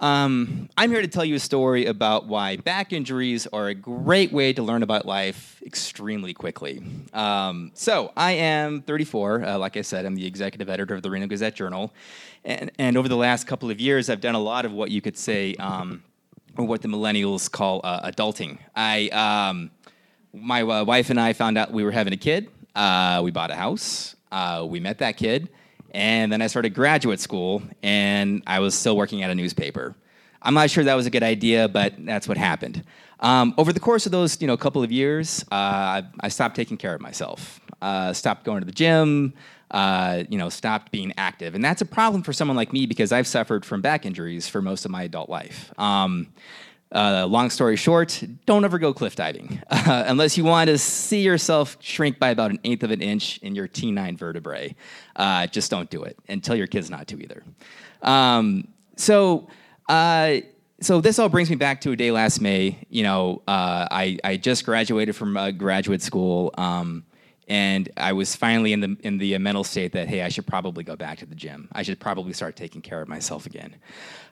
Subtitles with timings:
[0.00, 4.32] Um, I'm here to tell you a story about why back injuries are a great
[4.32, 6.82] way to learn about life extremely quickly.
[7.12, 9.44] Um, so, I am 34.
[9.44, 11.92] Uh, like I said, I'm the executive editor of the Reno Gazette Journal.
[12.46, 15.02] And, and, over the last couple of years, I've done a lot of what you
[15.02, 16.02] could say, um,
[16.56, 18.56] or what the millennials call uh, adulting.
[18.74, 19.70] I, um,
[20.32, 22.48] my uh, wife and I found out we were having a kid.
[22.74, 24.16] Uh, we bought a house.
[24.32, 25.50] Uh, we met that kid.
[25.92, 29.94] And then I started graduate school, and I was still working at a newspaper.
[30.42, 32.84] I'm not sure that was a good idea, but that's what happened.
[33.20, 36.76] Um, over the course of those, you know, couple of years, uh, I stopped taking
[36.76, 37.60] care of myself.
[37.82, 39.34] Uh, stopped going to the gym.
[39.70, 43.12] Uh, you know, stopped being active, and that's a problem for someone like me because
[43.12, 45.72] I've suffered from back injuries for most of my adult life.
[45.78, 46.26] Um,
[46.92, 51.22] uh, long story short, don't ever go cliff diving uh, unless you want to see
[51.22, 54.74] yourself shrink by about an eighth of an inch in your T9 vertebrae.
[55.16, 57.44] Uh, just don't do it and tell your kids not to either.
[58.02, 59.48] Um, so,
[59.88, 60.38] uh,
[60.80, 62.78] so this all brings me back to a day last May.
[62.88, 66.52] You know, uh, I, I just graduated from graduate school.
[66.56, 67.04] Um,
[67.50, 70.84] and I was finally in the in the mental state that hey, I should probably
[70.84, 71.68] go back to the gym.
[71.72, 73.74] I should probably start taking care of myself again.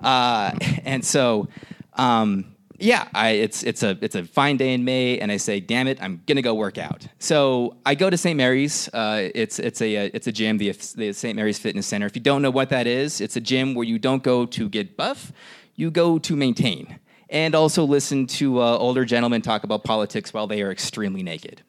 [0.00, 0.52] Uh,
[0.84, 1.46] and so
[1.94, 5.60] um, yeah, I, it's it's a it's a fine day in May, and I say,
[5.60, 8.36] "Damn it, I'm gonna go work out." So I go to St.
[8.36, 8.88] Mary's.
[8.92, 11.36] Uh, it's it's a uh, it's a gym, the, the St.
[11.36, 12.06] Mary's Fitness Center.
[12.06, 14.68] If you don't know what that is, it's a gym where you don't go to
[14.68, 15.32] get buff,
[15.76, 16.98] you go to maintain,
[17.30, 21.62] and also listen to uh, older gentlemen talk about politics while they are extremely naked.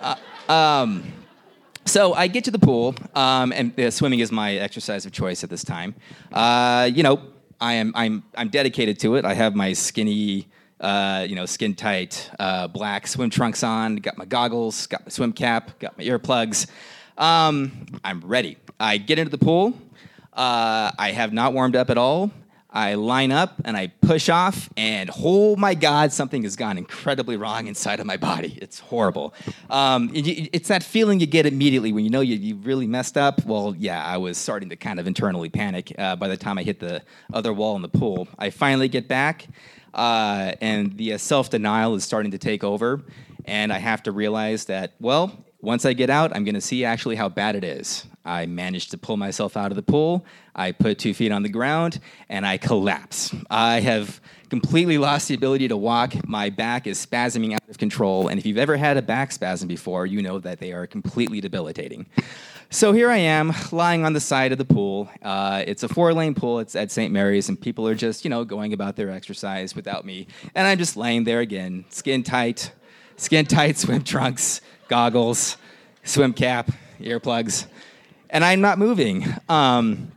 [0.00, 0.16] Uh,
[0.48, 1.04] um,
[1.84, 5.44] so I get to the pool, um, and uh, swimming is my exercise of choice
[5.44, 5.94] at this time.
[6.32, 7.20] Uh, you know
[7.60, 9.24] I am I'm I'm dedicated to it.
[9.24, 10.48] I have my skinny,
[10.80, 13.96] uh, you know, skin tight uh, black swim trunks on.
[13.96, 14.86] Got my goggles.
[14.86, 15.78] Got my swim cap.
[15.78, 16.66] Got my earplugs.
[17.18, 18.56] Um, I'm ready.
[18.78, 19.74] I get into the pool.
[20.32, 22.30] Uh, I have not warmed up at all.
[22.72, 27.36] I line up and I push off, and oh my God, something has gone incredibly
[27.36, 28.58] wrong inside of my body.
[28.62, 29.34] It's horrible.
[29.68, 33.16] Um, it, it's that feeling you get immediately when you know you, you really messed
[33.16, 33.44] up.
[33.44, 36.62] Well, yeah, I was starting to kind of internally panic uh, by the time I
[36.62, 37.02] hit the
[37.32, 38.28] other wall in the pool.
[38.38, 39.46] I finally get back,
[39.92, 43.02] uh, and the uh, self denial is starting to take over,
[43.46, 46.84] and I have to realize that, well, once I get out, I'm going to see
[46.84, 48.06] actually how bad it is.
[48.24, 50.24] I managed to pull myself out of the pool.
[50.54, 53.34] I put two feet on the ground and I collapse.
[53.50, 56.14] I have completely lost the ability to walk.
[56.26, 58.28] My back is spasming out of control.
[58.28, 61.40] And if you've ever had a back spasm before, you know that they are completely
[61.40, 62.06] debilitating.
[62.70, 65.08] So here I am, lying on the side of the pool.
[65.22, 67.12] Uh, it's a four lane pool, it's at St.
[67.12, 70.28] Mary's, and people are just, you know, going about their exercise without me.
[70.54, 72.72] And I'm just laying there again, skin tight,
[73.16, 74.60] skin tight swim trunks
[74.90, 75.56] goggles,
[76.02, 77.66] swim cap, earplugs,
[78.28, 79.24] and I'm not moving.
[79.48, 80.10] Um,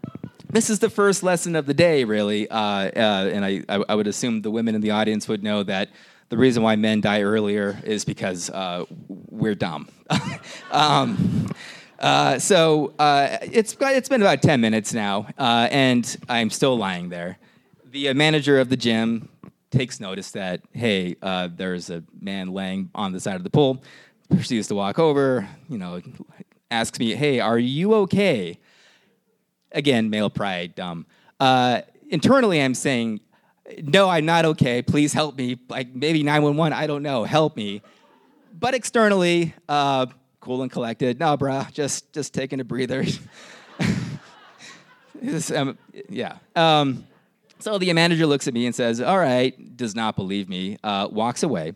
[0.49, 2.89] this is the first lesson of the day, really, uh, uh,
[3.31, 5.89] and I, I, would assume the women in the audience would know that
[6.29, 8.85] the reason why men die earlier is because uh,
[9.29, 9.89] we're dumb.
[10.71, 11.47] um,
[11.99, 17.09] uh, so uh, it's it's been about ten minutes now, uh, and I'm still lying
[17.09, 17.37] there.
[17.91, 19.29] The manager of the gym
[19.69, 23.83] takes notice that hey, there's a man laying on the side of the pool
[24.35, 26.01] proceeds to walk over, you know,
[26.71, 28.59] asks me, "Hey, are you okay?"
[29.71, 31.05] Again, male pride, dumb.
[31.39, 33.21] Uh, internally, I'm saying,
[33.81, 34.81] "No, I'm not okay.
[34.81, 35.59] Please help me.
[35.69, 36.73] Like maybe 911.
[36.73, 37.23] I don't know.
[37.23, 37.81] Help me."
[38.59, 40.05] But externally, uh,
[40.39, 41.19] cool and collected.
[41.19, 43.03] No, bruh, just just taking a breather.
[45.55, 45.77] um,
[46.09, 46.37] yeah.
[46.55, 47.05] Um,
[47.59, 51.07] so the manager looks at me and says, "All right," does not believe me, uh,
[51.11, 51.73] walks away.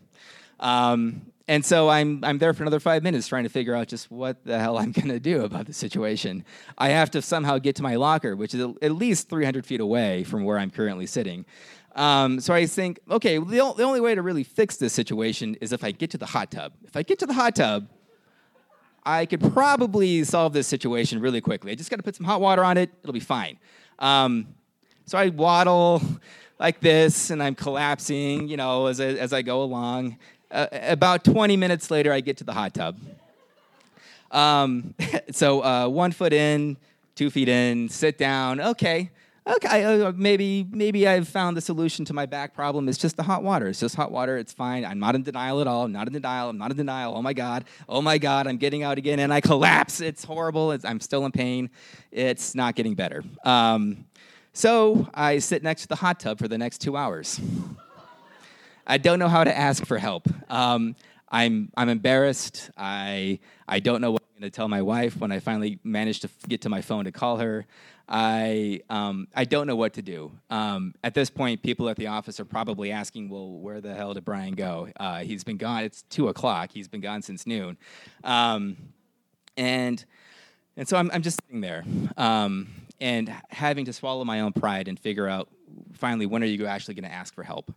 [0.60, 4.10] Um, and so I'm I'm there for another five minutes trying to figure out just
[4.10, 6.44] what the hell I'm going to do about the situation.
[6.76, 10.24] I have to somehow get to my locker, which is at least 300 feet away
[10.24, 11.46] from where I'm currently sitting.
[11.96, 15.72] Um, so I think, okay, the, the only way to really fix this situation is
[15.72, 16.72] if I get to the hot tub.
[16.84, 17.88] If I get to the hot tub,
[19.04, 21.72] I could probably solve this situation really quickly.
[21.72, 23.58] I just got to put some hot water on it; it'll be fine.
[23.98, 24.54] Um,
[25.06, 26.02] so I waddle
[26.58, 30.18] like this, and I'm collapsing, you know, as I, as I go along.
[30.50, 32.98] Uh, about 20 minutes later, I get to the hot tub.
[34.30, 34.94] Um,
[35.30, 36.76] so uh, one foot in,
[37.14, 38.60] two feet in, sit down.
[38.60, 39.10] Okay,
[39.46, 42.88] okay, uh, maybe maybe I've found the solution to my back problem.
[42.88, 43.68] It's just the hot water.
[43.68, 44.36] It's just hot water.
[44.36, 44.84] It's fine.
[44.84, 45.84] I'm not in denial at all.
[45.84, 46.50] I'm not in denial.
[46.50, 47.14] I'm not in denial.
[47.16, 47.64] Oh my god.
[47.88, 48.46] Oh my god.
[48.46, 50.00] I'm getting out again, and I collapse.
[50.00, 50.72] It's horrible.
[50.72, 51.70] It's, I'm still in pain.
[52.10, 53.22] It's not getting better.
[53.44, 54.06] Um,
[54.58, 57.40] so I sit next to the hot tub for the next two hours.
[58.84, 60.26] I don't know how to ask for help.
[60.50, 60.96] Um,
[61.28, 62.68] I'm I'm embarrassed.
[62.76, 63.38] I
[63.68, 66.30] I don't know what I'm going to tell my wife when I finally manage to
[66.48, 67.66] get to my phone to call her.
[68.08, 70.32] I um, I don't know what to do.
[70.50, 74.12] Um, at this point, people at the office are probably asking, "Well, where the hell
[74.12, 74.88] did Brian go?
[74.98, 75.84] Uh, he's been gone.
[75.84, 76.70] It's two o'clock.
[76.72, 77.76] He's been gone since noon."
[78.24, 78.76] Um,
[79.56, 80.04] and
[80.76, 81.84] and so I'm I'm just sitting there
[82.16, 82.66] um,
[83.00, 85.48] and having to swallow my own pride and figure out
[85.92, 87.72] finally when are you actually going to ask for help?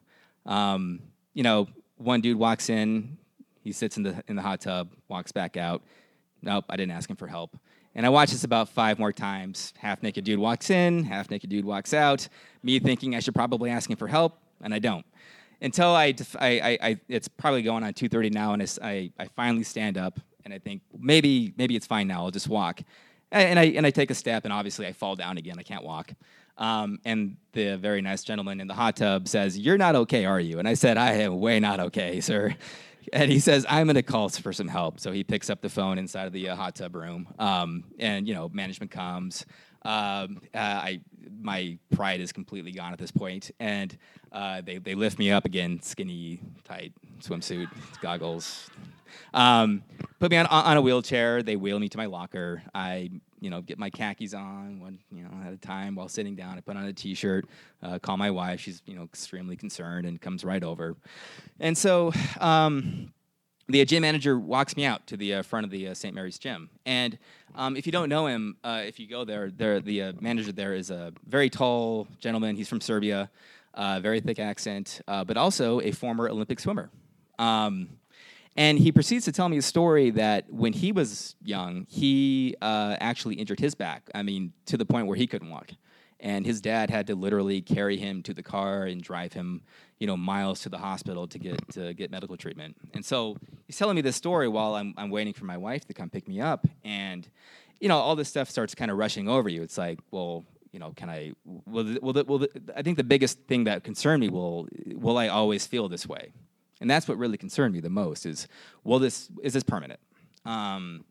[0.46, 1.02] Um,
[1.34, 3.18] you know, one dude walks in,
[3.62, 5.84] he sits in the in the hot tub, walks back out.
[6.42, 7.58] Nope, I didn't ask him for help.
[7.94, 9.74] And I watch this about five more times.
[9.78, 12.28] Half naked dude walks in, half naked dude walks out.
[12.64, 15.06] Me thinking I should probably ask him for help, and I don't.
[15.62, 19.98] Until I, I, I, it's probably going on 2:30 now, and I, I finally stand
[19.98, 22.24] up, and I think maybe, maybe it's fine now.
[22.24, 22.82] I'll just walk,
[23.40, 25.58] and I, and I take a step, and obviously I fall down again.
[25.58, 26.14] I can't walk.
[26.58, 30.40] Um, and the very nice gentleman in the hot tub says, "You're not okay, are
[30.40, 32.56] you?" And I said, "I am way not okay, sir."
[33.14, 35.98] and he says, "I'm to call for some help." So he picks up the phone
[35.98, 39.46] inside of the uh, hot tub room, um, and you know, management comes.
[39.84, 41.02] Um, uh, I
[41.40, 43.98] my pride is completely gone at this point, and
[44.32, 47.68] uh, they they lift me up again, skinny, tight swimsuit,
[48.02, 48.70] goggles.
[49.34, 49.84] Um,
[50.22, 51.44] put me on on a wheelchair.
[51.44, 52.64] They wheel me to my locker.
[52.74, 53.10] I
[53.42, 56.60] you know, get my khakis on one, you know, at a time while sitting down.
[56.60, 57.48] I put on a t-shirt,
[57.82, 58.60] uh, call my wife.
[58.60, 60.96] She's, you know, extremely concerned and comes right over.
[61.60, 63.12] And so um,
[63.68, 66.14] the uh, gym manager walks me out to the uh, front of the uh, St.
[66.14, 66.70] Mary's gym.
[66.86, 67.18] And
[67.56, 70.52] um, if you don't know him, uh, if you go there, there the uh, manager
[70.52, 72.56] there is a very tall gentleman.
[72.56, 73.32] He's from Serbia,
[73.76, 76.92] very thick accent, but also a former Olympic swimmer.
[77.40, 77.90] Um,
[78.58, 82.98] and he proceeds to tell me a story that when he was young, he uh,
[83.00, 84.10] actually injured his back.
[84.14, 85.72] I mean, to the point where he couldn't walk.
[86.20, 89.64] And his dad had to literally carry him to the car and drive him,
[90.00, 92.76] you know, miles to the hospital to get to get medical treatment.
[92.94, 95.94] And so he's telling me this story while I'm, I'm waiting for my wife to
[95.96, 96.68] come pick me up.
[96.84, 97.28] And,
[97.80, 99.64] you know, all this stuff starts kind of rushing over you.
[99.64, 101.32] It's like, well, you know, can I?
[101.44, 105.28] Will, the, will, will I think the biggest thing that concerned me will will I
[105.28, 106.34] always feel this way?
[106.82, 108.48] And that's what really concerned me the most is
[108.84, 110.00] will this is this permanent?
[110.46, 111.06] Um,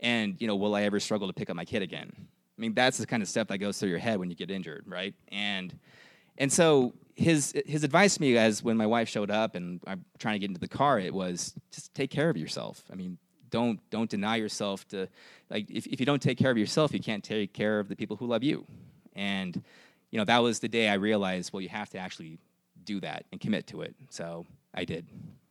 [0.00, 2.10] and you know will i ever struggle to pick up my kid again?
[2.16, 4.50] I mean that's the kind of stuff that goes through your head when you get
[4.50, 5.14] injured right?
[5.30, 5.78] And
[6.38, 10.02] and so his his advice to me as when my wife showed up and i'm
[10.18, 12.82] trying to get into the car it was just take care of yourself.
[12.90, 13.18] I mean
[13.50, 15.08] don't don't deny yourself to
[15.50, 17.96] like if, if you don't take care of yourself you can't take care of the
[17.96, 18.66] people who love you.
[19.14, 19.62] And
[20.10, 22.38] you know that was the day i realized well you have to actually
[22.84, 23.94] do that and commit to it.
[24.10, 25.06] So I did,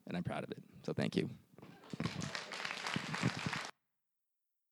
[0.08, 0.60] and I'm proud of it.
[0.86, 1.30] So thank you.